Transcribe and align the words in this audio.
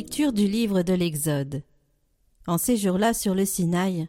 Lecture 0.00 0.32
du 0.32 0.46
livre 0.46 0.80
de 0.80 0.94
l'Exode. 0.94 1.62
En 2.46 2.56
ces 2.56 2.78
jours-là 2.78 3.12
sur 3.12 3.34
le 3.34 3.44
Sinaï, 3.44 4.08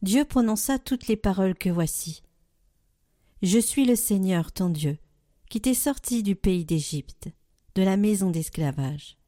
Dieu 0.00 0.24
prononça 0.24 0.78
toutes 0.78 1.08
les 1.08 1.16
paroles 1.16 1.56
que 1.56 1.68
voici. 1.68 2.22
Je 3.42 3.58
suis 3.58 3.84
le 3.84 3.96
Seigneur 3.96 4.52
ton 4.52 4.68
Dieu, 4.68 4.98
qui 5.50 5.60
t'est 5.60 5.74
sorti 5.74 6.22
du 6.22 6.36
pays 6.36 6.64
d'Égypte, 6.64 7.28
de 7.74 7.82
la 7.82 7.96
maison 7.96 8.30
d'esclavage. 8.30 9.18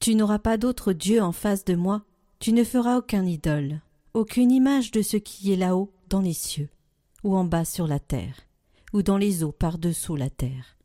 Tu 0.00 0.16
n'auras 0.16 0.40
pas 0.40 0.56
d'autre 0.56 0.92
Dieu 0.92 1.22
en 1.22 1.30
face 1.30 1.64
de 1.64 1.76
moi, 1.76 2.02
tu 2.40 2.52
ne 2.52 2.64
feras 2.64 2.98
aucun 2.98 3.24
idole, 3.24 3.80
aucune 4.12 4.50
image 4.50 4.90
de 4.90 5.02
ce 5.02 5.18
qui 5.18 5.52
est 5.52 5.56
là-haut 5.56 5.92
dans 6.08 6.20
les 6.20 6.34
cieux, 6.34 6.70
ou 7.22 7.36
en 7.36 7.44
bas 7.44 7.64
sur 7.64 7.86
la 7.86 8.00
terre, 8.00 8.40
ou 8.92 9.04
dans 9.04 9.18
les 9.18 9.44
eaux 9.44 9.52
par-dessous 9.52 10.16
la 10.16 10.30
terre. 10.30 10.76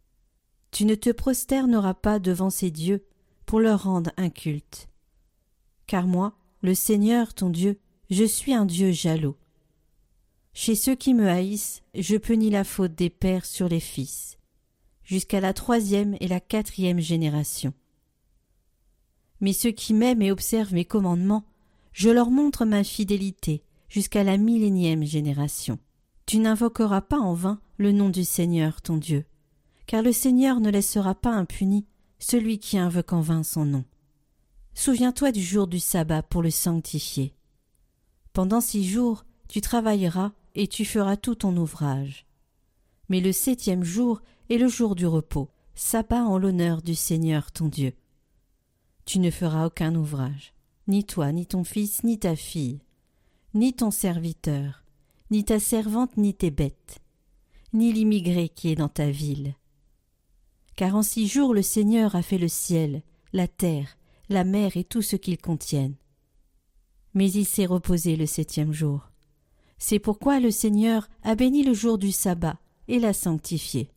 Tu 0.70 0.86
ne 0.86 0.94
te 0.94 1.10
prosterneras 1.10 1.96
pas 1.96 2.20
devant 2.20 2.52
ces 2.52 2.70
dieux 2.70 3.04
pour 3.46 3.60
leur 3.60 3.84
rendre 3.84 4.12
un 4.18 4.30
culte. 4.30 4.90
Car 5.88 6.08
moi, 6.08 6.34
le 6.62 6.74
Seigneur 6.74 7.34
ton 7.34 7.50
Dieu, 7.50 7.80
je 8.10 8.24
suis 8.24 8.54
un 8.54 8.66
Dieu 8.66 8.92
jaloux. 8.92 9.36
Chez 10.54 10.76
ceux 10.76 10.96
qui 10.96 11.14
me 11.14 11.28
haïssent, 11.28 11.84
je 11.94 12.16
punis 12.16 12.50
la 12.50 12.64
faute 12.64 12.96
des 12.96 13.10
pères 13.10 13.46
sur 13.46 13.68
les 13.68 13.80
fils, 13.80 14.38
jusqu'à 15.04 15.42
la 15.42 15.54
troisième 15.54 16.16
et 16.22 16.28
la 16.28 16.40
quatrième 16.40 17.00
génération. 17.00 17.74
Mais 19.42 19.54
ceux 19.54 19.72
qui 19.72 19.94
m'aiment 19.94 20.22
et 20.22 20.32
observent 20.32 20.74
mes 20.74 20.86
commandements, 20.86 21.46
je 21.92 22.10
leur 22.10 22.32
montre 22.32 22.66
ma 22.66 22.84
fidélité 22.84 23.64
jusqu'à 23.90 24.24
la 24.24 24.38
millénième 24.38 25.04
génération. 25.04 25.78
Tu 26.26 26.40
n'invoqueras 26.40 27.02
pas 27.02 27.20
en 27.20 27.34
vain 27.34 27.60
le 27.78 27.92
nom 27.92 28.10
du 28.10 28.24
Seigneur 28.24 28.82
ton 28.82 28.98
Dieu, 28.98 29.26
car 29.88 30.02
le 30.02 30.12
Seigneur 30.12 30.60
ne 30.60 30.70
laissera 30.70 31.16
pas 31.16 31.32
impuni 31.32 31.86
celui 32.20 32.60
qui 32.60 32.78
invoque 32.78 33.14
en 33.14 33.22
vain 33.22 33.44
son 33.44 33.66
nom. 33.66 33.86
Souviens-toi 34.74 35.32
du 35.32 35.42
jour 35.42 35.68
du 35.68 35.80
sabbat 35.80 36.24
pour 36.24 36.42
le 36.42 36.52
sanctifier. 36.52 37.34
Pendant 38.34 38.62
six 38.62 38.88
jours, 38.88 39.26
tu 39.48 39.62
travailleras 39.62 40.34
et 40.56 40.68
tu 40.68 40.86
feras 40.86 41.18
tout 41.18 41.36
ton 41.36 41.56
ouvrage. 41.56 42.26
Mais 43.10 43.22
le 43.22 43.32
septième 43.32 43.84
jour 43.84 44.22
est 44.50 44.58
le 44.58 44.68
jour 44.68 44.96
du 44.96 45.06
repos, 45.06 45.50
sabbat 45.76 46.24
en 46.24 46.38
l'honneur 46.38 46.82
du 46.82 46.96
Seigneur 46.96 47.52
ton 47.52 47.68
Dieu. 47.68 47.94
Tu 49.06 49.20
ne 49.20 49.32
feras 49.32 49.68
aucun 49.68 49.96
ouvrage, 49.96 50.54
ni 50.88 51.04
toi, 51.04 51.32
ni 51.32 51.46
ton 51.46 51.64
fils, 51.64 52.04
ni 52.04 52.20
ta 52.20 52.36
fille, 52.36 52.82
ni 53.54 53.74
ton 53.74 53.92
serviteur, 53.92 54.84
ni 55.32 55.46
ta 55.46 55.60
servante, 55.60 56.18
ni 56.18 56.34
tes 56.34 56.52
bêtes, 56.52 57.00
ni 57.74 57.94
l'immigré 57.94 58.50
qui 58.50 58.70
est 58.70 58.76
dans 58.76 58.90
ta 58.90 59.10
ville, 59.10 59.56
car 60.76 60.96
en 60.96 61.04
six 61.04 61.28
jours 61.28 61.54
le 61.54 61.62
Seigneur 61.62 62.16
a 62.16 62.22
fait 62.22 62.38
le 62.38 62.48
ciel, 62.48 63.02
la 63.34 63.48
terre, 63.48 63.98
la 64.30 64.44
mer 64.44 64.76
et 64.78 64.84
tout 64.84 65.02
ce 65.02 65.16
qu'ils 65.16 65.38
contiennent. 65.38 65.96
Mais 67.14 67.32
il 67.32 67.46
s'est 67.46 67.66
reposé 67.66 68.16
le 68.16 68.26
septième 68.26 68.74
jour. 68.74 69.10
C'est 69.78 70.00
pourquoi 70.00 70.40
le 70.40 70.52
Seigneur 70.52 71.08
a 71.24 71.36
béni 71.36 71.64
le 71.64 71.74
jour 71.74 71.98
du 71.98 72.12
sabbat 72.12 72.60
et 72.88 73.00
l'a 73.00 73.14
sanctifié. 73.14 73.90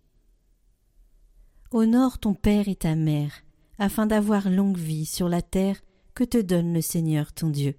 Honore 1.70 2.18
ton 2.18 2.34
père 2.34 2.68
et 2.68 2.76
ta 2.76 2.94
mère, 2.94 3.42
afin 3.78 4.06
d'avoir 4.06 4.48
longue 4.48 4.78
vie 4.78 5.06
sur 5.06 5.28
la 5.28 5.42
terre 5.42 5.80
que 6.14 6.24
te 6.24 6.38
donne 6.38 6.72
le 6.72 6.80
Seigneur 6.80 7.32
ton 7.32 7.50
Dieu. 7.50 7.76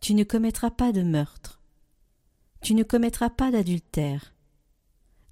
Tu 0.00 0.14
ne 0.14 0.24
commettras 0.24 0.70
pas 0.70 0.92
de 0.92 1.02
meurtre. 1.02 1.60
Tu 2.60 2.74
ne 2.74 2.82
commettras 2.82 3.30
pas 3.30 3.50
d'adultère. 3.50 4.34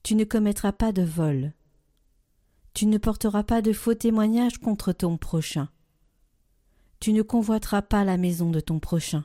Tu 0.02 0.14
ne 0.14 0.24
commettras 0.24 0.72
pas 0.72 0.92
de 0.92 1.02
vol. 1.02 1.52
Tu 2.76 2.84
ne 2.84 2.98
porteras 2.98 3.42
pas 3.42 3.62
de 3.62 3.72
faux 3.72 3.94
témoignages 3.94 4.58
contre 4.58 4.92
ton 4.92 5.16
prochain. 5.16 5.70
Tu 7.00 7.14
ne 7.14 7.22
convoiteras 7.22 7.80
pas 7.80 8.04
la 8.04 8.18
maison 8.18 8.50
de 8.50 8.60
ton 8.60 8.80
prochain. 8.80 9.24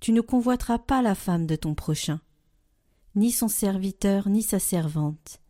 Tu 0.00 0.10
ne 0.10 0.22
convoiteras 0.22 0.78
pas 0.78 1.02
la 1.02 1.14
femme 1.14 1.46
de 1.46 1.54
ton 1.54 1.74
prochain, 1.74 2.22
ni 3.14 3.30
son 3.30 3.48
serviteur, 3.48 4.30
ni 4.30 4.42
sa 4.42 4.58
servante, 4.58 5.42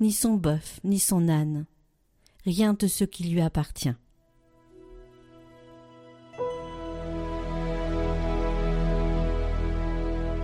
ni 0.00 0.10
son 0.10 0.34
bœuf, 0.34 0.80
ni 0.82 0.98
son 0.98 1.28
âne, 1.28 1.66
rien 2.44 2.74
de 2.74 2.88
ce 2.88 3.04
qui 3.04 3.22
lui 3.22 3.40
appartient. 3.40 3.94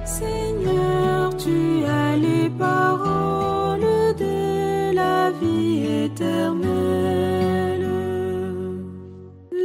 Seigneur, 0.05 1.37
tu 1.37 1.85
as 1.87 2.17
les 2.17 2.49
paroles 2.51 3.50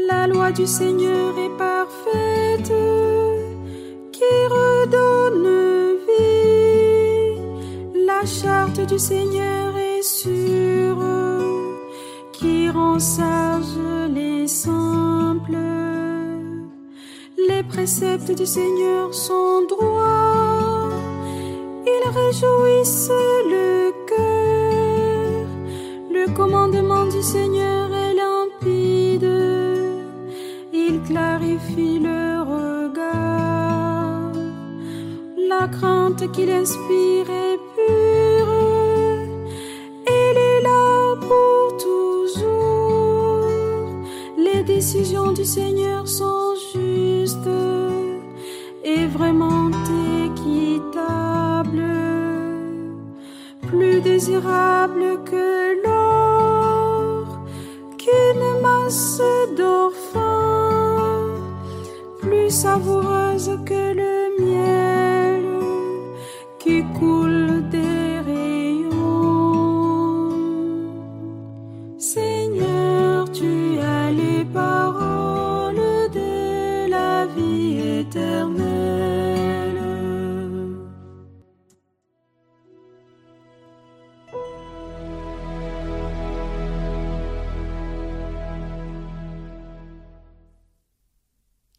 La 0.08 0.28
loi 0.28 0.52
du 0.52 0.68
Seigneur 0.68 1.38
est 1.38 1.58
parfaite, 1.58 2.74
qui 4.12 4.34
redonne 4.50 5.98
vie. 6.08 7.40
La 8.06 8.26
charte 8.26 8.82
du 8.88 9.00
Seigneur 9.00 9.76
est 9.78 10.02
sûre, 10.02 11.04
qui 12.32 12.70
rend 12.70 13.00
sage 13.00 13.78
les 14.14 14.48
simples. 14.48 15.58
Les 17.50 17.64
préceptes 17.64 18.32
du 18.32 18.46
Seigneur 18.46 19.14
sont 19.14 19.66
droits, 19.68 20.90
ils 21.86 22.10
réjouissent. 22.10 23.12
Le 23.50 23.95
commandement 26.46 27.06
du 27.08 27.24
Seigneur 27.24 27.92
est 27.92 28.14
limpide, 28.14 29.32
il 30.72 31.02
clarifie 31.02 31.98
le 31.98 32.24
regard. 32.54 34.32
La 35.52 35.68
crainte 35.68 36.32
qu'il 36.34 36.52
inspire 36.52 37.28
est 37.46 37.60
pure, 37.76 38.52
il 40.22 40.36
est 40.52 40.62
là 40.70 41.16
pour 41.28 41.78
toujours. 41.86 43.48
Les 44.38 44.62
décisions 44.64 45.32
du 45.32 45.46
Seigneur 45.46 46.08
sont 46.08 46.54
justes 46.74 47.56
et 48.84 49.08
vraiment 49.08 49.72
équitables, 50.28 51.92
plus 53.68 54.00
désirables 54.02 55.15
plus 62.56 62.62
savoureuse 62.62 63.60
que 63.66 63.85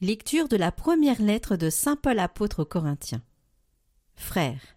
Lecture 0.03 0.47
de 0.47 0.57
la 0.57 0.73
première 0.73 1.23
lettre 1.23 1.57
de 1.57 1.71
Saint 1.71 1.97
Paul 1.97 2.19
apôtre 2.19 2.63
aux 2.63 2.67
Corinthiens. 2.67 3.23
Frères, 4.15 4.77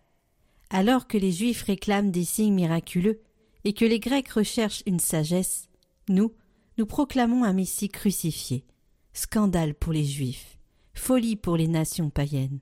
alors 0.69 1.07
que 1.07 1.17
les 1.17 1.33
Juifs 1.33 1.63
réclament 1.63 2.11
des 2.11 2.23
signes 2.23 2.53
miraculeux 2.53 3.19
et 3.65 3.73
que 3.73 3.83
les 3.83 3.99
Grecs 3.99 4.29
recherchent 4.29 4.83
une 4.85 5.01
sagesse, 5.01 5.67
nous, 6.07 6.33
nous 6.77 6.85
proclamons 6.85 7.43
un 7.43 7.51
Messie 7.51 7.89
crucifié, 7.89 8.63
scandale 9.11 9.75
pour 9.75 9.91
les 9.91 10.05
Juifs, 10.05 10.57
folie 10.93 11.35
pour 11.35 11.57
les 11.57 11.67
nations 11.67 12.09
païennes. 12.09 12.61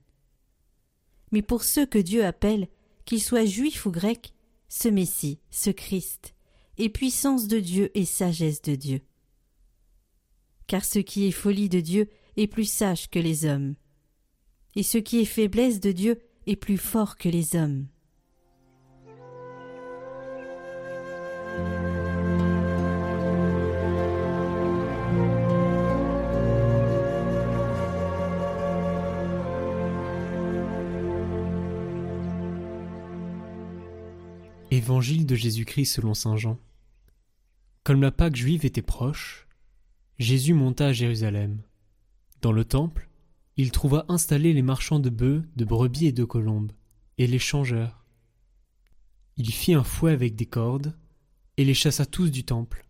Mais 1.30 1.42
pour 1.42 1.62
ceux 1.62 1.86
que 1.86 1.98
Dieu 1.98 2.24
appelle, 2.24 2.66
qu'ils 3.04 3.22
soient 3.22 3.44
juifs 3.44 3.86
ou 3.86 3.92
grecs, 3.92 4.34
ce 4.68 4.88
Messie, 4.88 5.38
ce 5.52 5.70
Christ, 5.70 6.34
est 6.76 6.88
puissance 6.88 7.46
de 7.46 7.60
Dieu 7.60 7.92
et 7.94 8.04
sagesse 8.04 8.62
de 8.62 8.74
Dieu. 8.74 9.00
Car 10.66 10.84
ce 10.84 10.98
qui 10.98 11.28
est 11.28 11.32
folie 11.32 11.68
de 11.68 11.80
Dieu 11.80 12.08
est 12.38 12.46
plus 12.46 12.70
sage 12.70 13.10
que 13.10 13.18
les 13.18 13.44
hommes, 13.44 13.74
et 14.76 14.84
ce 14.84 14.96
qui 14.96 15.20
est 15.20 15.24
faiblesse 15.24 15.80
de 15.80 15.90
Dieu 15.90 16.20
est 16.46 16.54
plus 16.54 16.78
fort 16.78 17.16
que 17.16 17.28
les 17.28 17.56
hommes. 17.56 17.88
Évangile 34.70 35.26
de 35.26 35.34
Jésus-Christ 35.34 35.86
selon 35.86 36.14
Saint 36.14 36.36
Jean. 36.36 36.56
Comme 37.82 38.00
la 38.00 38.12
Pâque 38.12 38.36
juive 38.36 38.64
était 38.64 38.82
proche, 38.82 39.48
Jésus 40.18 40.54
monta 40.54 40.86
à 40.86 40.92
Jérusalem. 40.92 41.62
Dans 42.40 42.52
le 42.52 42.64
temple, 42.64 43.08
il 43.56 43.72
trouva 43.72 44.04
installés 44.08 44.52
les 44.52 44.62
marchands 44.62 45.00
de 45.00 45.10
bœufs, 45.10 45.42
de 45.56 45.64
brebis 45.64 46.06
et 46.06 46.12
de 46.12 46.24
colombes, 46.24 46.72
et 47.18 47.26
les 47.26 47.40
changeurs. 47.40 48.06
Il 49.36 49.52
fit 49.52 49.74
un 49.74 49.82
fouet 49.82 50.12
avec 50.12 50.36
des 50.36 50.46
cordes, 50.46 50.96
et 51.56 51.64
les 51.64 51.74
chassa 51.74 52.06
tous 52.06 52.30
du 52.30 52.44
temple, 52.44 52.86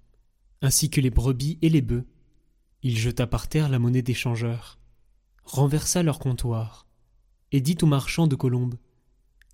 ainsi 0.61 0.91
que 0.91 1.00
les 1.00 1.11
brebis 1.11 1.59
et 1.62 1.71
les 1.71 1.81
bœufs. 1.81 2.06
Il 2.83 2.99
jeta 2.99 3.27
par 3.27 3.49
terre 3.49 3.71
la 3.71 3.79
monnaie 3.79 4.03
des 4.03 4.15
changeurs, 4.15 4.79
renversa 5.45 6.03
leur 6.03 6.19
comptoir, 6.19 6.87
et 7.51 7.62
dit 7.62 7.79
aux 7.81 7.87
marchands 7.87 8.27
de 8.27 8.37
colombes 8.37 8.77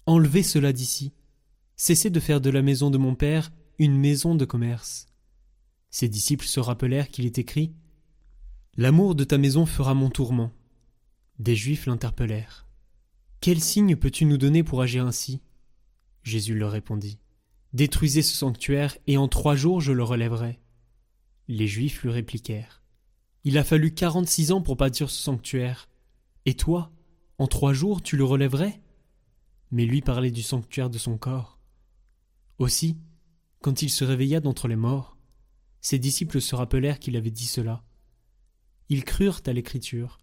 Enlevez 0.06 0.42
cela 0.42 0.72
d'ici, 0.72 1.12
cessez 1.76 2.10
de 2.10 2.20
faire 2.20 2.40
de 2.40 2.50
la 2.50 2.62
maison 2.62 2.90
de 2.90 2.98
mon 2.98 3.14
père 3.14 3.52
une 3.78 3.96
maison 3.96 4.34
de 4.34 4.44
commerce. 4.44 5.06
Ses 5.90 6.08
disciples 6.08 6.46
se 6.46 6.58
rappelèrent 6.58 7.08
qu'il 7.08 7.24
est 7.24 7.38
écrit 7.38 7.72
L'amour 8.76 9.14
de 9.14 9.22
ta 9.22 9.38
maison 9.38 9.66
fera 9.66 9.94
mon 9.94 10.10
tourment. 10.10 10.50
Des 11.38 11.54
Juifs 11.54 11.86
l'interpellèrent. 11.86 12.66
Quel 13.40 13.60
signe 13.60 13.94
peux-tu 13.94 14.24
nous 14.24 14.36
donner 14.36 14.64
pour 14.64 14.82
agir 14.82 15.06
ainsi? 15.06 15.40
Jésus 16.24 16.56
leur 16.56 16.72
répondit. 16.72 17.20
Détruisez 17.72 18.22
ce 18.22 18.34
sanctuaire, 18.34 18.96
et 19.06 19.16
en 19.16 19.28
trois 19.28 19.54
jours 19.54 19.80
je 19.80 19.92
le 19.92 20.02
relèverai. 20.02 20.58
Les 21.46 21.68
Juifs 21.68 22.02
lui 22.02 22.10
répliquèrent. 22.10 22.82
Il 23.44 23.58
a 23.58 23.64
fallu 23.64 23.94
quarante-six 23.94 24.50
ans 24.50 24.62
pour 24.62 24.74
bâtir 24.74 25.08
ce 25.08 25.22
sanctuaire. 25.22 25.88
Et 26.44 26.54
toi, 26.54 26.90
en 27.38 27.46
trois 27.46 27.74
jours 27.74 28.02
tu 28.02 28.16
le 28.16 28.24
relèverais? 28.24 28.80
Mais 29.70 29.86
lui 29.86 30.00
parlait 30.00 30.32
du 30.32 30.42
sanctuaire 30.42 30.90
de 30.90 30.98
son 30.98 31.16
corps. 31.16 31.60
Aussi, 32.58 32.96
quand 33.60 33.82
il 33.82 33.90
se 33.90 34.04
réveilla 34.04 34.40
d'entre 34.40 34.66
les 34.66 34.76
morts, 34.76 35.16
ses 35.80 36.00
disciples 36.00 36.40
se 36.40 36.56
rappelèrent 36.56 36.98
qu'il 36.98 37.16
avait 37.16 37.30
dit 37.30 37.46
cela. 37.46 37.84
Ils 38.88 39.04
crurent 39.04 39.40
à 39.46 39.52
l'écriture 39.52 40.18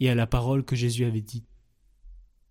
et 0.00 0.10
à 0.10 0.14
la 0.14 0.26
parole 0.26 0.64
que 0.64 0.76
Jésus 0.76 1.04
avait 1.04 1.20
dite. 1.20 1.48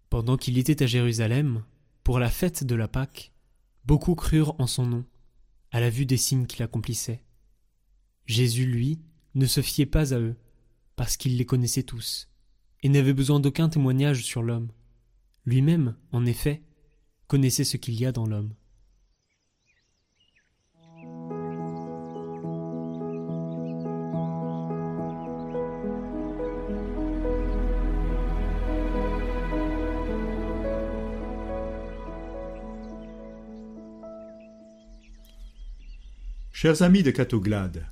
Pendant 0.10 0.38
qu'il 0.38 0.57
était 0.57 0.83
à 0.83 0.88
Jérusalem, 0.88 1.63
pour 2.04 2.19
la 2.19 2.30
fête 2.30 2.63
de 2.63 2.75
la 2.75 2.88
Pâque, 2.88 3.33
beaucoup 3.86 4.16
crurent 4.16 4.56
en 4.60 4.68
son 4.68 4.86
nom, 4.86 5.06
à 5.72 5.80
la 5.80 5.89
vue 5.89 6.06
des 6.06 6.18
signes 6.18 6.45
qu'il 6.45 6.63
accomplissait. 6.63 7.24
Jésus, 8.25 8.66
lui, 8.66 9.00
ne 9.33 9.45
se 9.45 9.62
fiait 9.62 9.86
pas 9.86 10.13
à 10.13 10.19
eux, 10.19 10.36
parce 10.95 11.18
qu'il 11.18 11.38
les 11.38 11.45
connaissait 11.45 11.83
tous, 11.83 12.30
et 12.81 12.89
n'avait 12.89 13.13
besoin 13.13 13.39
d'aucun 13.39 13.69
témoignage 13.69 14.24
sur 14.24 14.42
l'homme. 14.42 14.71
Lui-même, 15.45 15.95
en 16.12 16.25
effet, 16.25 16.63
connaissait 17.28 17.63
ce 17.63 17.78
qu'il 17.78 18.00
y 18.00 18.06
a 18.06 18.12
dans 18.12 18.25
l'homme. 18.25 18.54
Chers 36.66 36.82
amis 36.82 37.04
de 37.04 37.12
Catoglade, 37.12 37.86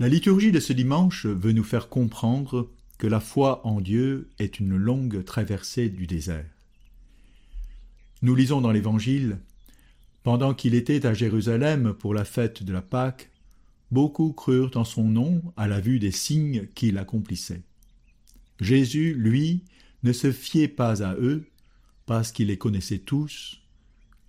la 0.00 0.08
liturgie 0.08 0.50
de 0.50 0.58
ce 0.58 0.72
dimanche 0.72 1.26
veut 1.26 1.52
nous 1.52 1.62
faire 1.62 1.88
comprendre 1.88 2.68
que 2.98 3.06
la 3.06 3.20
foi 3.20 3.64
en 3.64 3.80
Dieu 3.80 4.30
est 4.40 4.58
une 4.58 4.76
longue 4.76 5.24
traversée 5.24 5.88
du 5.88 6.08
désert. 6.08 6.50
Nous 8.22 8.34
lisons 8.34 8.60
dans 8.60 8.72
l'Évangile 8.72 9.38
Pendant 10.24 10.54
qu'il 10.54 10.74
était 10.74 11.06
à 11.06 11.14
Jérusalem 11.14 11.94
pour 11.94 12.12
la 12.12 12.24
fête 12.24 12.64
de 12.64 12.72
la 12.72 12.82
Pâque, 12.82 13.30
beaucoup 13.92 14.32
crurent 14.32 14.72
en 14.74 14.84
son 14.84 15.04
nom 15.04 15.40
à 15.56 15.68
la 15.68 15.78
vue 15.78 16.00
des 16.00 16.10
signes 16.10 16.66
qu'il 16.74 16.98
accomplissait. 16.98 17.62
Jésus, 18.58 19.14
lui, 19.14 19.62
ne 20.02 20.12
se 20.12 20.32
fiait 20.32 20.66
pas 20.66 21.04
à 21.04 21.14
eux, 21.14 21.46
parce 22.06 22.32
qu'il 22.32 22.48
les 22.48 22.58
connaissait 22.58 22.98
tous. 22.98 23.60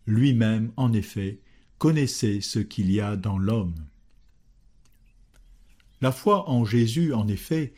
Lui-même, 0.05 0.71
en 0.77 0.93
effet, 0.93 1.39
connaissez 1.81 2.41
ce 2.41 2.59
qu'il 2.59 2.91
y 2.91 3.01
a 3.01 3.15
dans 3.15 3.39
l'homme. 3.39 3.73
La 5.99 6.11
foi 6.11 6.47
en 6.47 6.63
Jésus, 6.63 7.11
en 7.11 7.27
effet, 7.27 7.73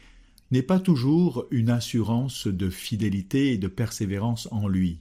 n'est 0.51 0.61
pas 0.61 0.81
toujours 0.81 1.45
une 1.51 1.69
assurance 1.69 2.47
de 2.47 2.69
fidélité 2.69 3.53
et 3.53 3.57
de 3.57 3.69
persévérance 3.69 4.49
en 4.51 4.67
lui. 4.67 4.99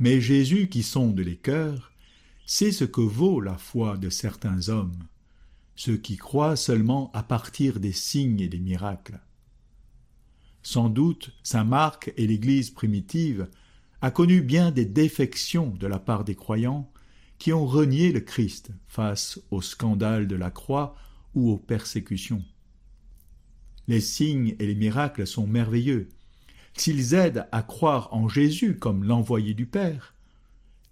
Mais 0.00 0.20
Jésus, 0.20 0.68
qui 0.68 0.82
sonde 0.82 1.20
les 1.20 1.36
cœurs, 1.36 1.92
sait 2.44 2.72
ce 2.72 2.82
que 2.82 3.00
vaut 3.00 3.40
la 3.40 3.56
foi 3.56 3.96
de 3.98 4.10
certains 4.10 4.68
hommes, 4.68 5.06
ceux 5.76 5.96
qui 5.96 6.16
croient 6.16 6.56
seulement 6.56 7.12
à 7.14 7.22
partir 7.22 7.78
des 7.78 7.92
signes 7.92 8.40
et 8.40 8.48
des 8.48 8.58
miracles. 8.58 9.20
Sans 10.64 10.88
doute, 10.88 11.30
saint 11.44 11.62
Marc 11.62 12.12
et 12.16 12.26
l'Église 12.26 12.70
primitive 12.70 13.48
a 14.00 14.10
connu 14.10 14.42
bien 14.42 14.72
des 14.72 14.86
défections 14.86 15.72
de 15.78 15.86
la 15.86 16.00
part 16.00 16.24
des 16.24 16.34
croyants 16.34 16.90
qui 17.42 17.52
ont 17.52 17.66
renié 17.66 18.12
le 18.12 18.20
Christ 18.20 18.70
face 18.86 19.40
au 19.50 19.60
scandale 19.60 20.28
de 20.28 20.36
la 20.36 20.52
croix 20.52 20.94
ou 21.34 21.50
aux 21.50 21.58
persécutions. 21.58 22.44
Les 23.88 24.00
signes 24.00 24.54
et 24.60 24.66
les 24.68 24.76
miracles 24.76 25.26
sont 25.26 25.48
merveilleux. 25.48 26.08
S'ils 26.74 27.14
aident 27.14 27.48
à 27.50 27.64
croire 27.64 28.14
en 28.14 28.28
Jésus 28.28 28.78
comme 28.78 29.02
l'envoyé 29.02 29.54
du 29.54 29.66
Père, 29.66 30.14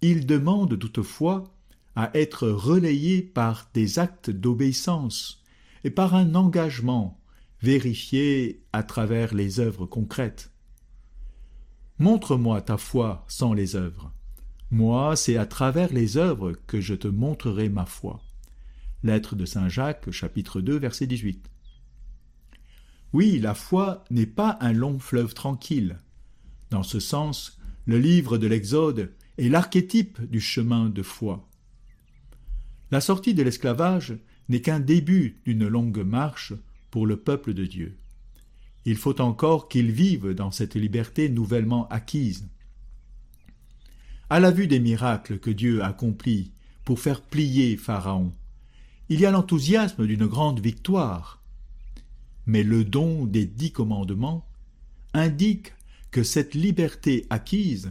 ils 0.00 0.26
demandent 0.26 0.76
toutefois 0.76 1.54
à 1.94 2.10
être 2.14 2.48
relayés 2.48 3.22
par 3.22 3.70
des 3.72 4.00
actes 4.00 4.30
d'obéissance 4.30 5.44
et 5.84 5.90
par 5.90 6.16
un 6.16 6.34
engagement 6.34 7.20
vérifié 7.62 8.64
à 8.72 8.82
travers 8.82 9.34
les 9.36 9.60
œuvres 9.60 9.86
concrètes. 9.86 10.50
Montre-moi 12.00 12.60
ta 12.60 12.76
foi 12.76 13.24
sans 13.28 13.52
les 13.52 13.76
œuvres, 13.76 14.12
moi, 14.70 15.16
c'est 15.16 15.36
à 15.36 15.46
travers 15.46 15.92
les 15.92 16.16
œuvres 16.16 16.52
que 16.66 16.80
je 16.80 16.94
te 16.94 17.08
montrerai 17.08 17.68
ma 17.68 17.86
foi. 17.86 18.22
Lettre 19.02 19.34
de 19.34 19.44
Saint 19.44 19.68
Jacques, 19.68 20.10
chapitre 20.10 20.60
2, 20.60 20.78
verset 20.78 21.06
18. 21.06 21.50
Oui, 23.12 23.40
la 23.40 23.54
foi 23.54 24.04
n'est 24.10 24.26
pas 24.26 24.56
un 24.60 24.72
long 24.72 25.00
fleuve 25.00 25.34
tranquille. 25.34 25.98
Dans 26.70 26.84
ce 26.84 27.00
sens, 27.00 27.58
le 27.86 27.98
livre 27.98 28.38
de 28.38 28.46
l'Exode 28.46 29.12
est 29.38 29.48
l'archétype 29.48 30.22
du 30.30 30.40
chemin 30.40 30.88
de 30.88 31.02
foi. 31.02 31.48
La 32.92 33.00
sortie 33.00 33.34
de 33.34 33.42
l'esclavage 33.42 34.16
n'est 34.48 34.60
qu'un 34.60 34.80
début 34.80 35.40
d'une 35.44 35.66
longue 35.66 36.04
marche 36.04 36.52
pour 36.90 37.06
le 37.06 37.16
peuple 37.16 37.54
de 37.54 37.64
Dieu. 37.66 37.96
Il 38.84 38.96
faut 38.96 39.20
encore 39.20 39.68
qu'il 39.68 39.90
vive 39.90 40.30
dans 40.30 40.52
cette 40.52 40.76
liberté 40.76 41.28
nouvellement 41.28 41.88
acquise. 41.88 42.48
À 44.32 44.38
la 44.38 44.52
vue 44.52 44.68
des 44.68 44.78
miracles 44.78 45.40
que 45.40 45.50
Dieu 45.50 45.82
accomplit 45.82 46.52
pour 46.84 47.00
faire 47.00 47.20
plier 47.20 47.76
Pharaon, 47.76 48.32
il 49.08 49.18
y 49.18 49.26
a 49.26 49.32
l'enthousiasme 49.32 50.06
d'une 50.06 50.28
grande 50.28 50.60
victoire. 50.60 51.42
Mais 52.46 52.62
le 52.62 52.84
don 52.84 53.26
des 53.26 53.44
dix 53.44 53.72
commandements 53.72 54.46
indique 55.14 55.72
que 56.12 56.22
cette 56.22 56.54
liberté 56.54 57.26
acquise 57.28 57.90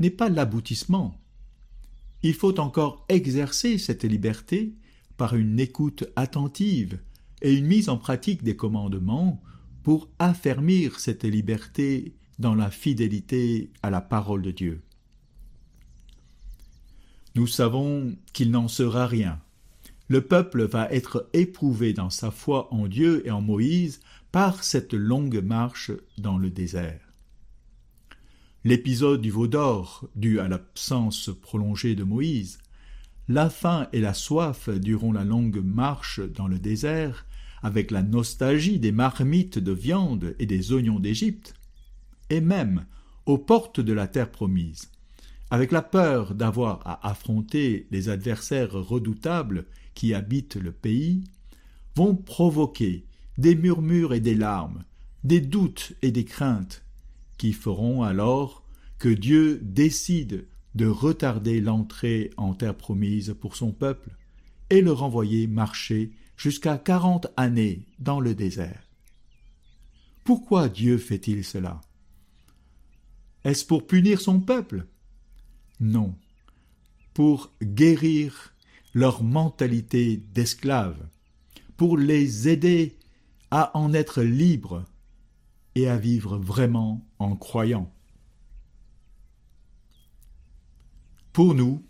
n'est 0.00 0.10
pas 0.10 0.28
l'aboutissement. 0.28 1.16
Il 2.24 2.34
faut 2.34 2.58
encore 2.58 3.06
exercer 3.08 3.78
cette 3.78 4.02
liberté 4.02 4.74
par 5.16 5.36
une 5.36 5.60
écoute 5.60 6.06
attentive 6.16 6.98
et 7.40 7.54
une 7.54 7.66
mise 7.66 7.88
en 7.88 7.98
pratique 7.98 8.42
des 8.42 8.56
commandements 8.56 9.40
pour 9.84 10.08
affermir 10.18 10.98
cette 10.98 11.22
liberté 11.22 12.16
dans 12.40 12.56
la 12.56 12.72
fidélité 12.72 13.70
à 13.84 13.90
la 13.90 14.00
parole 14.00 14.42
de 14.42 14.50
Dieu. 14.50 14.82
Nous 17.34 17.46
savons 17.46 18.16
qu'il 18.32 18.50
n'en 18.50 18.68
sera 18.68 19.06
rien. 19.06 19.40
Le 20.08 20.22
peuple 20.22 20.64
va 20.64 20.90
être 20.90 21.28
éprouvé 21.34 21.92
dans 21.92 22.10
sa 22.10 22.30
foi 22.30 22.72
en 22.72 22.86
Dieu 22.86 23.26
et 23.26 23.30
en 23.30 23.42
Moïse 23.42 24.00
par 24.32 24.64
cette 24.64 24.94
longue 24.94 25.42
marche 25.42 25.90
dans 26.16 26.38
le 26.38 26.50
désert. 26.50 27.00
L'épisode 28.64 29.20
du 29.20 29.30
veau 29.30 29.46
d'or, 29.46 30.08
dû 30.16 30.40
à 30.40 30.48
l'absence 30.48 31.30
prolongée 31.42 31.94
de 31.94 32.04
Moïse, 32.04 32.58
la 33.28 33.50
faim 33.50 33.88
et 33.92 34.00
la 34.00 34.14
soif 34.14 34.68
durant 34.70 35.12
la 35.12 35.24
longue 35.24 35.62
marche 35.62 36.20
dans 36.20 36.48
le 36.48 36.58
désert, 36.58 37.26
avec 37.62 37.90
la 37.90 38.02
nostalgie 38.02 38.78
des 38.78 38.92
marmites 38.92 39.58
de 39.58 39.72
viande 39.72 40.34
et 40.38 40.46
des 40.46 40.72
oignons 40.72 41.00
d'Égypte, 41.00 41.54
et 42.30 42.40
même 42.40 42.86
aux 43.26 43.38
portes 43.38 43.80
de 43.80 43.92
la 43.92 44.08
terre 44.08 44.30
promise, 44.30 44.90
avec 45.50 45.72
la 45.72 45.82
peur 45.82 46.34
d'avoir 46.34 46.86
à 46.86 47.08
affronter 47.08 47.86
les 47.90 48.08
adversaires 48.08 48.72
redoutables 48.72 49.66
qui 49.94 50.14
habitent 50.14 50.56
le 50.56 50.72
pays, 50.72 51.24
vont 51.96 52.14
provoquer 52.14 53.06
des 53.38 53.54
murmures 53.54 54.14
et 54.14 54.20
des 54.20 54.34
larmes, 54.34 54.84
des 55.24 55.40
doutes 55.40 55.94
et 56.02 56.10
des 56.10 56.24
craintes, 56.24 56.84
qui 57.38 57.52
feront 57.52 58.02
alors 58.02 58.64
que 58.98 59.08
Dieu 59.08 59.60
décide 59.62 60.46
de 60.74 60.86
retarder 60.86 61.60
l'entrée 61.60 62.30
en 62.36 62.54
terre 62.54 62.76
promise 62.76 63.34
pour 63.40 63.56
son 63.56 63.72
peuple 63.72 64.10
et 64.70 64.80
le 64.82 64.92
renvoyer 64.92 65.46
marcher 65.46 66.12
jusqu'à 66.36 66.78
quarante 66.78 67.28
années 67.36 67.86
dans 67.98 68.20
le 68.20 68.34
désert. 68.34 68.82
Pourquoi 70.24 70.68
Dieu 70.68 70.98
fait-il 70.98 71.42
cela? 71.42 71.80
Est-ce 73.44 73.64
pour 73.64 73.86
punir 73.86 74.20
son 74.20 74.40
peuple? 74.40 74.86
Non, 75.80 76.14
pour 77.14 77.52
guérir 77.62 78.54
leur 78.94 79.22
mentalité 79.22 80.16
d'esclaves, 80.34 81.08
pour 81.76 81.96
les 81.96 82.48
aider 82.48 82.96
à 83.50 83.76
en 83.76 83.92
être 83.92 84.22
libres 84.22 84.84
et 85.74 85.88
à 85.88 85.96
vivre 85.96 86.36
vraiment 86.38 87.06
en 87.18 87.36
croyant. 87.36 87.92
Pour 91.32 91.54
nous, 91.54 91.84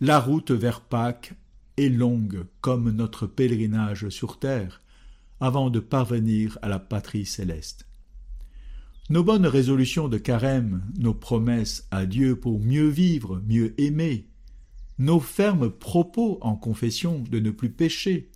la 0.00 0.20
route 0.20 0.52
vers 0.52 0.80
Pâques 0.80 1.34
est 1.76 1.88
longue 1.88 2.46
comme 2.60 2.90
notre 2.90 3.26
pèlerinage 3.26 4.08
sur 4.08 4.38
terre 4.38 4.80
avant 5.40 5.70
de 5.70 5.80
parvenir 5.80 6.58
à 6.62 6.68
la 6.68 6.78
patrie 6.78 7.26
céleste. 7.26 7.86
Nos 9.10 9.22
bonnes 9.22 9.46
résolutions 9.46 10.08
de 10.08 10.16
carême, 10.16 10.82
nos 10.98 11.12
promesses 11.12 11.86
à 11.90 12.06
Dieu 12.06 12.36
pour 12.36 12.58
mieux 12.58 12.88
vivre, 12.88 13.42
mieux 13.46 13.78
aimer, 13.78 14.28
nos 14.98 15.20
fermes 15.20 15.68
propos 15.70 16.38
en 16.40 16.56
confession 16.56 17.22
de 17.30 17.38
ne 17.38 17.50
plus 17.50 17.68
pécher, 17.68 18.30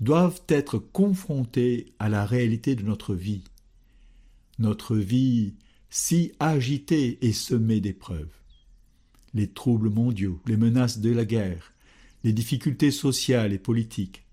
doivent 0.00 0.42
être 0.48 0.78
confrontés 0.78 1.94
à 2.00 2.08
la 2.08 2.26
réalité 2.26 2.74
de 2.74 2.82
notre 2.82 3.14
vie. 3.14 3.44
Notre 4.58 4.96
vie 4.96 5.54
si 5.88 6.32
agitée 6.40 7.24
et 7.24 7.32
semée 7.32 7.80
d'épreuves. 7.80 8.34
Les 9.34 9.46
troubles 9.46 9.90
mondiaux, 9.90 10.40
les 10.46 10.56
menaces 10.56 10.98
de 10.98 11.10
la 11.10 11.24
guerre, 11.24 11.72
les 12.24 12.32
difficultés 12.32 12.90
sociales 12.90 13.52
et 13.52 13.58
politiques, 13.60 14.24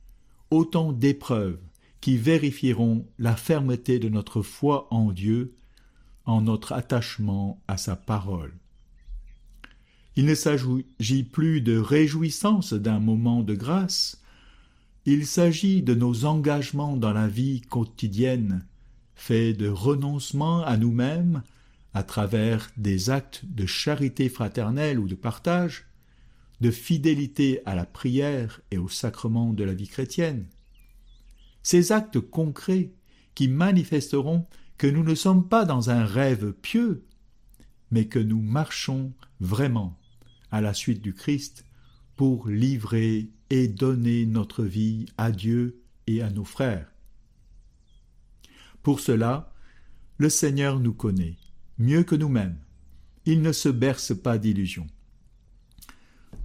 autant 0.50 0.94
d'épreuves 0.94 1.60
qui 2.04 2.18
vérifieront 2.18 3.08
la 3.18 3.34
fermeté 3.34 3.98
de 3.98 4.10
notre 4.10 4.42
foi 4.42 4.94
en 4.94 5.14
Dieu, 5.14 5.56
en 6.26 6.42
notre 6.42 6.74
attachement 6.74 7.64
à 7.70 7.78
sa 7.78 7.96
parole. 7.96 8.54
Il 10.18 10.26
ne 10.26 10.36
s'agit 10.36 11.24
plus 11.24 11.62
de 11.62 11.78
réjouissance 11.78 12.74
d'un 12.74 13.00
moment 13.00 13.42
de 13.42 13.56
grâce, 13.56 14.22
il 15.06 15.26
s'agit 15.26 15.82
de 15.82 15.94
nos 15.94 16.26
engagements 16.26 16.98
dans 16.98 17.14
la 17.14 17.30
vie 17.30 17.62
quotidienne, 17.62 18.68
faits 19.16 19.56
de 19.56 19.70
renoncement 19.70 20.62
à 20.62 20.76
nous-mêmes 20.76 21.42
à 21.94 22.04
travers 22.04 22.70
des 22.76 23.12
actes 23.12 23.46
de 23.46 23.66
charité 23.66 24.28
fraternelle 24.28 25.00
ou 25.00 25.08
de 25.08 25.16
partage, 25.16 25.86
de 26.60 26.70
fidélité 26.70 27.62
à 27.66 27.76
la 27.76 27.86
prière 27.86 28.60
et 28.72 28.78
au 28.78 28.90
sacrement 28.90 29.54
de 29.54 29.64
la 29.64 29.74
vie 29.74 29.88
chrétienne. 29.88 30.48
Ces 31.64 31.92
actes 31.92 32.20
concrets 32.20 32.92
qui 33.36 33.48
manifesteront 33.48 34.46
que 34.78 34.88
nous 34.88 35.04
ne 35.04 35.16
sommes 35.16 35.48
pas 35.48 35.66
dans 35.66 35.90
un 35.90 36.06
rêve 36.06 36.54
pieux, 36.54 37.06
mais 37.90 38.08
que 38.08 38.20
nous 38.20 38.42
marchons 38.42 39.14
vraiment 39.40 39.98
à 40.52 40.62
la 40.62 40.74
suite 40.74 41.02
du 41.02 41.14
Christ 41.14 41.66
pour 42.16 42.48
livrer 42.48 43.30
et 43.50 43.68
donner 43.68 44.26
notre 44.26 44.64
vie 44.64 45.06
à 45.18 45.32
Dieu 45.32 45.82
et 46.06 46.22
à 46.22 46.30
nos 46.30 46.46
frères. 46.46 46.92
Pour 48.82 49.00
cela, 49.00 49.54
le 50.18 50.30
Seigneur 50.30 50.80
nous 50.80 50.94
connaît, 50.94 51.38
mieux 51.78 52.04
que 52.04 52.16
nous-mêmes. 52.16 52.58
Il 53.26 53.42
ne 53.42 53.54
se 53.54 53.70
berce 53.70 54.14
pas 54.14 54.38
d'illusions. 54.38 54.88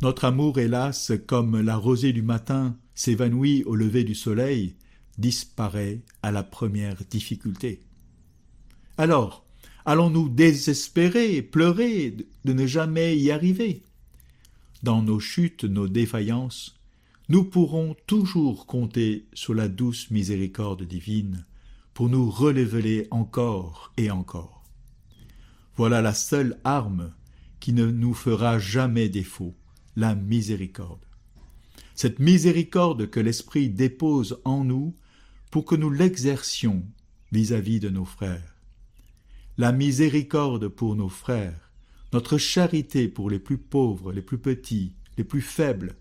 Notre 0.01 0.27
amour, 0.27 0.59
hélas, 0.61 1.13
comme 1.27 1.61
la 1.61 1.77
rosée 1.77 2.13
du 2.13 2.23
matin 2.23 2.77
s'évanouit 2.95 3.65
au 3.65 3.75
lever 3.75 4.05
du 4.05 4.15
soleil, 4.15 4.77
disparaît 5.19 6.01
à 6.23 6.31
la 6.31 6.43
première 6.43 7.05
difficulté. 7.11 7.83
Alors, 8.97 9.45
allons-nous 9.85 10.29
désespérer, 10.29 11.43
pleurer 11.43 12.17
de 12.45 12.53
ne 12.53 12.67
jamais 12.67 13.19
y 13.19 13.31
arriver? 13.31 13.83
Dans 14.83 15.03
nos 15.03 15.21
chutes, 15.21 15.65
nos 15.65 15.89
défaillances, 15.89 16.79
nous 17.29 17.45
pourrons 17.45 17.95
toujours 18.07 18.67
compter 18.67 19.27
sur 19.35 19.53
la 19.53 19.69
douce 19.69 20.11
miséricorde 20.11 20.85
divine 20.85 21.45
pour 21.93 22.09
nous 22.09 22.31
relever 22.31 23.07
encore 23.11 23.93
et 23.97 24.11
encore. 24.11 24.65
Voilà 25.77 26.01
la 26.01 26.15
seule 26.15 26.59
arme 26.65 27.13
qui 27.61 27.73
ne 27.73 27.87
nous 27.87 28.15
fera 28.15 28.59
jamais 28.59 29.09
défaut, 29.09 29.55
la 29.97 30.15
miséricorde. 30.15 31.05
Cette 31.95 32.21
miséricorde 32.21 33.11
que 33.11 33.21
l'Esprit 33.21 33.69
dépose 33.69 34.41
en 34.45 34.65
nous 34.65 34.95
pour 35.50 35.64
que 35.64 35.75
nous 35.75 35.90
l'exercions 35.90 36.85
vis-à-vis 37.33 37.81
de 37.81 37.88
nos 37.88 38.05
frères. 38.05 38.57
La 39.57 39.73
miséricorde 39.73 40.69
pour 40.69 40.97
nos 40.97 41.09
frères, 41.09 41.73
notre 42.12 42.38
charité 42.38 43.09
pour 43.09 43.28
les 43.31 43.38
plus 43.38 43.59
pauvres, 43.59 44.12
les 44.12 44.23
plus 44.23 44.38
petits, 44.38 44.95
les 45.17 45.25
plus 45.25 45.43
faibles, 45.43 45.97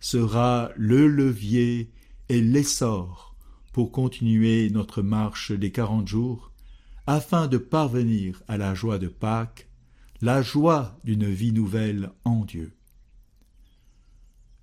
sera 0.00 0.70
le 0.76 1.06
levier 1.06 1.90
et 2.28 2.40
l'essor 2.40 3.34
pour 3.72 3.90
continuer 3.90 4.70
notre 4.70 5.02
marche 5.02 5.50
des 5.50 5.72
quarante 5.72 6.06
jours, 6.06 6.52
afin 7.06 7.48
de 7.48 7.58
parvenir 7.58 8.42
à 8.48 8.56
la 8.56 8.74
joie 8.74 8.98
de 8.98 9.08
Pâques, 9.08 9.68
la 10.22 10.40
joie 10.42 10.98
d'une 11.04 11.26
vie 11.26 11.52
nouvelle 11.52 12.12
en 12.24 12.44
Dieu. 12.44 12.72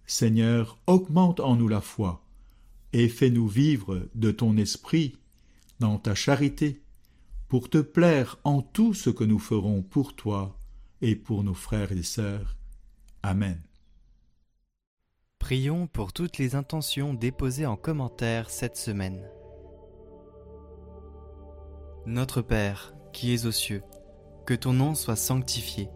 Seigneur, 0.06 0.80
augmente 0.88 1.40
en 1.40 1.56
nous 1.56 1.68
la 1.68 1.82
foi, 1.82 2.24
et 2.94 3.10
fais-nous 3.10 3.48
vivre 3.48 4.08
de 4.16 4.32
ton 4.32 4.58
esprit 4.58 5.18
dans 5.82 5.98
ta 5.98 6.14
charité, 6.14 6.82
pour 7.48 7.70
te 7.70 7.80
plaire 7.80 8.40
en 8.44 8.62
tout 8.62 8.94
ce 8.94 9.10
que 9.10 9.24
nous 9.24 9.40
ferons 9.40 9.82
pour 9.82 10.16
toi 10.16 10.58
et 11.02 11.16
pour 11.16 11.44
nos 11.44 11.56
frères 11.56 11.92
et 11.92 12.04
sœurs. 12.04 12.56
Amen. 13.24 13.60
Prions 15.40 15.88
pour 15.88 16.14
toutes 16.14 16.38
les 16.38 16.56
intentions 16.56 17.16
déposées 17.16 17.66
en 17.66 17.76
commentaire 17.76 18.52
cette 18.52 18.78
semaine. 18.78 19.28
Notre 22.06 22.42
Père, 22.42 22.94
qui 23.12 23.34
es 23.34 23.46
aux 23.48 23.52
cieux, 23.52 23.84
que 24.46 24.54
ton 24.54 24.74
nom 24.74 24.94
soit 24.94 25.16
sanctifié, 25.16 25.90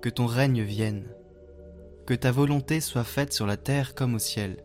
que 0.00 0.08
ton 0.08 0.26
règne 0.26 0.62
vienne, 0.62 1.06
que 2.06 2.14
ta 2.14 2.32
volonté 2.32 2.80
soit 2.80 3.04
faite 3.04 3.34
sur 3.34 3.46
la 3.46 3.58
terre 3.58 3.94
comme 3.94 4.14
au 4.14 4.18
ciel. 4.18 4.64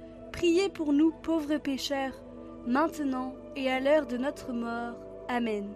priez 0.31 0.69
pour 0.69 0.93
nous 0.93 1.11
pauvres 1.23 1.57
pécheurs, 1.57 2.21
maintenant 2.65 3.33
et 3.55 3.69
à 3.69 3.79
l'heure 3.79 4.07
de 4.07 4.17
notre 4.17 4.53
mort. 4.53 4.95
Amen. 5.27 5.73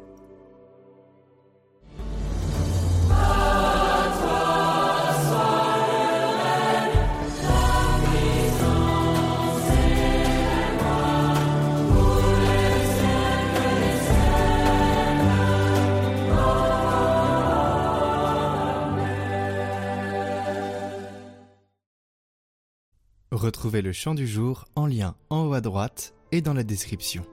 Retrouvez 23.46 23.84
le 23.84 23.92
chant 23.92 24.16
du 24.16 24.26
jour 24.26 24.66
en 24.76 24.88
lien 24.88 25.14
en 25.30 25.46
haut 25.46 25.54
à 25.54 25.62
droite 25.62 26.16
et 26.32 26.42
dans 26.42 26.56
la 26.56 26.64
description. 26.64 27.24